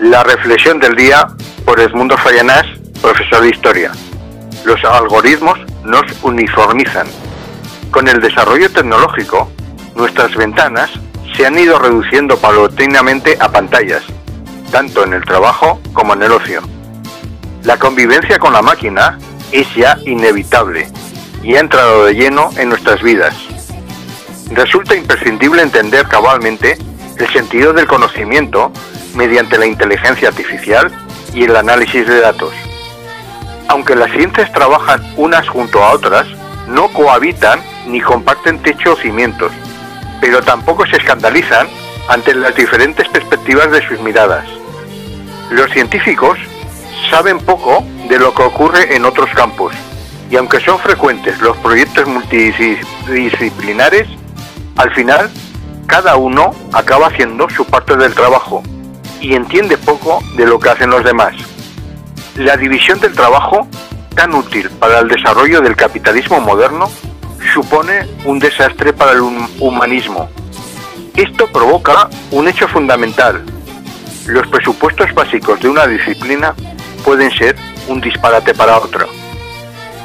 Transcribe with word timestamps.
La 0.00 0.22
reflexión 0.22 0.78
del 0.78 0.94
día 0.94 1.26
por 1.64 1.80
Edmundo 1.80 2.16
Fallanás, 2.16 2.64
profesor 3.02 3.42
de 3.42 3.48
historia. 3.48 3.90
Los 4.64 4.82
algoritmos 4.84 5.58
nos 5.82 6.04
uniformizan. 6.22 7.08
Con 7.90 8.06
el 8.06 8.20
desarrollo 8.20 8.70
tecnológico, 8.70 9.50
nuestras 9.96 10.36
ventanas 10.36 10.88
se 11.36 11.46
han 11.46 11.58
ido 11.58 11.80
reduciendo 11.80 12.38
paulatinamente 12.38 13.36
a 13.40 13.50
pantallas, 13.50 14.04
tanto 14.70 15.02
en 15.02 15.14
el 15.14 15.24
trabajo 15.24 15.80
como 15.92 16.14
en 16.14 16.22
el 16.22 16.30
ocio. 16.30 16.62
La 17.64 17.76
convivencia 17.76 18.38
con 18.38 18.52
la 18.52 18.62
máquina 18.62 19.18
es 19.50 19.66
ya 19.74 19.98
inevitable 20.06 20.86
y 21.42 21.56
ha 21.56 21.60
entrado 21.60 22.04
de 22.04 22.14
lleno 22.14 22.50
en 22.56 22.68
nuestras 22.68 23.02
vidas. 23.02 23.34
Resulta 24.52 24.94
imprescindible 24.94 25.60
entender 25.60 26.06
cabalmente 26.06 26.78
el 27.18 27.28
sentido 27.32 27.72
del 27.72 27.88
conocimiento 27.88 28.72
mediante 29.18 29.58
la 29.58 29.66
inteligencia 29.66 30.28
artificial 30.28 30.90
y 31.34 31.42
el 31.42 31.56
análisis 31.56 32.06
de 32.06 32.20
datos. 32.20 32.54
Aunque 33.66 33.96
las 33.96 34.12
ciencias 34.12 34.52
trabajan 34.52 35.02
unas 35.16 35.48
junto 35.48 35.82
a 35.82 35.90
otras, 35.90 36.28
no 36.68 36.86
cohabitan 36.88 37.60
ni 37.88 38.00
comparten 38.00 38.62
techo 38.62 38.92
o 38.92 38.96
cimientos, 38.96 39.50
pero 40.20 40.40
tampoco 40.40 40.86
se 40.86 40.96
escandalizan 40.96 41.66
ante 42.08 42.32
las 42.34 42.54
diferentes 42.54 43.08
perspectivas 43.08 43.72
de 43.72 43.84
sus 43.88 43.98
miradas. 44.00 44.46
Los 45.50 45.72
científicos 45.72 46.38
saben 47.10 47.40
poco 47.40 47.82
de 48.08 48.20
lo 48.20 48.32
que 48.32 48.42
ocurre 48.42 48.94
en 48.94 49.04
otros 49.04 49.30
campos, 49.34 49.74
y 50.30 50.36
aunque 50.36 50.60
son 50.60 50.78
frecuentes 50.78 51.40
los 51.40 51.56
proyectos 51.56 52.06
multidisciplinares, 52.06 54.06
al 54.76 54.94
final 54.94 55.28
cada 55.86 56.14
uno 56.16 56.54
acaba 56.72 57.08
haciendo 57.08 57.50
su 57.50 57.64
parte 57.64 57.96
del 57.96 58.14
trabajo 58.14 58.62
y 59.20 59.34
entiende 59.34 59.78
poco 59.78 60.22
de 60.36 60.46
lo 60.46 60.58
que 60.58 60.70
hacen 60.70 60.90
los 60.90 61.04
demás. 61.04 61.34
La 62.36 62.56
división 62.56 63.00
del 63.00 63.14
trabajo, 63.14 63.66
tan 64.14 64.34
útil 64.34 64.70
para 64.70 65.00
el 65.00 65.08
desarrollo 65.08 65.60
del 65.60 65.76
capitalismo 65.76 66.40
moderno, 66.40 66.90
supone 67.52 68.06
un 68.24 68.38
desastre 68.38 68.92
para 68.92 69.12
el 69.12 69.20
humanismo. 69.58 70.28
Esto 71.16 71.46
provoca 71.48 72.08
un 72.30 72.48
hecho 72.48 72.68
fundamental. 72.68 73.44
Los 74.26 74.46
presupuestos 74.46 75.12
básicos 75.14 75.60
de 75.60 75.68
una 75.68 75.86
disciplina 75.86 76.54
pueden 77.04 77.30
ser 77.32 77.56
un 77.88 78.00
disparate 78.00 78.54
para 78.54 78.78
otra. 78.78 79.06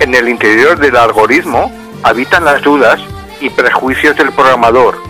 En 0.00 0.14
el 0.14 0.28
interior 0.28 0.78
del 0.78 0.96
algoritmo 0.96 1.70
habitan 2.02 2.44
las 2.44 2.62
dudas 2.62 3.00
y 3.40 3.50
prejuicios 3.50 4.16
del 4.16 4.32
programador, 4.32 5.02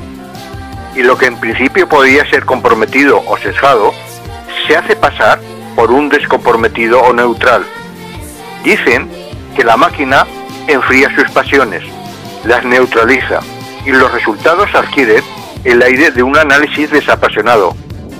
y 0.96 1.02
lo 1.02 1.18
que 1.18 1.26
en 1.26 1.38
principio 1.38 1.88
podría 1.88 2.28
ser 2.30 2.44
comprometido 2.44 3.22
o 3.26 3.36
sesgado, 3.36 3.92
se 4.66 4.76
hace 4.76 4.96
pasar 4.96 5.38
por 5.74 5.90
un 5.90 6.08
descomprometido 6.08 7.00
o 7.02 7.12
neutral. 7.12 7.64
Dicen 8.64 9.08
que 9.54 9.62
la 9.62 9.76
máquina 9.76 10.26
enfría 10.66 11.14
sus 11.14 11.30
pasiones, 11.30 11.84
las 12.44 12.64
neutraliza 12.64 13.40
y 13.84 13.90
los 13.90 14.10
resultados 14.10 14.74
adquieren 14.74 15.22
el 15.64 15.82
aire 15.82 16.10
de 16.10 16.22
un 16.22 16.36
análisis 16.36 16.90
desapasionado, 16.90 17.76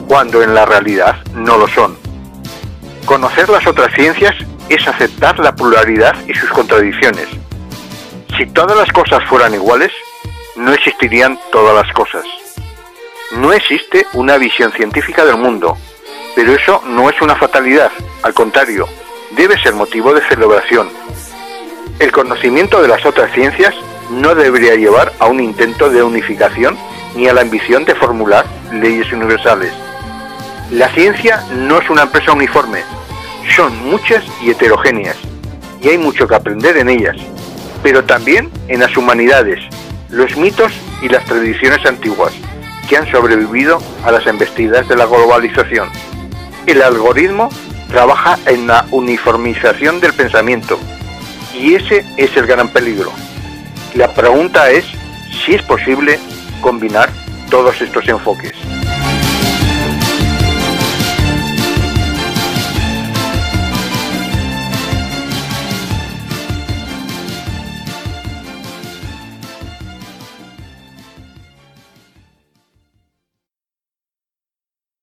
cuando 0.07 0.43
en 0.43 0.55
la 0.55 0.67
realidad 0.67 1.17
no 1.35 1.57
lo 1.57 1.69
son. 1.69 1.97
Conocer 3.07 3.49
las 3.49 3.67
otras 3.67 3.93
ciencias 3.95 4.35
es 4.69 4.87
aceptar 4.87 5.39
la 5.39 5.55
pluralidad 5.55 6.15
y 6.29 6.35
sus 6.35 6.51
contradicciones. 6.51 7.29
Si 8.37 8.47
todas 8.47 8.77
las 8.77 8.93
cosas 8.93 9.25
fueran 9.29 9.55
iguales, 9.55 9.93
no 10.57 10.73
existirían 10.73 11.39
todas 11.51 11.75
las 11.75 11.93
cosas. 11.95 12.25
Existe 13.57 14.07
una 14.13 14.37
visión 14.37 14.71
científica 14.73 15.25
del 15.25 15.39
mundo, 15.39 15.79
pero 16.35 16.53
eso 16.53 16.83
no 16.89 17.09
es 17.09 17.19
una 17.23 17.37
fatalidad, 17.37 17.91
al 18.23 18.35
contrario, 18.35 18.87
debe 19.35 19.59
ser 19.63 19.73
motivo 19.73 20.13
de 20.13 20.21
celebración. 20.29 20.91
El 21.99 22.13
conocimiento 22.13 22.83
de 22.83 22.89
las 22.89 23.07
otras 23.07 23.33
ciencias 23.33 23.75
no 24.11 24.35
debería 24.35 24.75
llevar 24.75 25.15
a 25.19 25.27
un 25.29 25.41
intento 25.41 25.89
de 25.89 26.03
unificación 26.03 26.77
ni 27.17 27.29
a 27.29 27.33
la 27.33 27.41
ambición 27.41 27.87
de 27.87 27.95
formular 27.95 28.45
leyes 28.75 29.11
universales. 29.11 29.73
La 30.71 30.91
ciencia 30.91 31.43
no 31.55 31.79
es 31.79 31.89
una 31.89 32.03
empresa 32.03 32.33
uniforme, 32.33 32.83
son 33.57 33.75
muchas 33.89 34.23
y 34.43 34.51
heterogéneas, 34.51 35.17
y 35.81 35.89
hay 35.89 35.97
mucho 35.97 36.29
que 36.29 36.35
aprender 36.35 36.77
en 36.77 36.91
ellas, 36.91 37.17
pero 37.83 38.05
también 38.05 38.51
en 38.69 38.81
las 38.81 38.95
humanidades, 38.99 39.61
los 40.11 40.37
mitos 40.37 40.73
y 41.01 41.09
las 41.09 41.25
tradiciones 41.25 41.87
antiguas 41.87 42.35
que 42.89 42.97
han 42.97 43.11
sobrevivido 43.11 43.81
a 44.05 44.13
las 44.13 44.27
embestidas 44.27 44.89
de 44.89 44.97
la 44.97 45.07
globalización. 45.07 45.91
El 46.67 46.83
algoritmo 46.83 47.49
trabaja 47.89 48.39
en 48.47 48.67
la 48.67 48.87
uniformización 48.91 50.01
del 50.01 50.13
pensamiento 50.13 50.79
y 51.55 51.75
ese 51.75 52.05
es 52.17 52.37
el 52.37 52.47
gran 52.47 52.69
peligro. 52.69 53.13
La 53.95 54.13
pregunta 54.13 54.71
es 54.71 54.85
si 55.45 55.55
es 55.55 55.63
posible 55.63 56.19
combinar 56.61 57.11
todos 57.51 57.81
estos 57.81 58.09
enfoques. 58.09 58.56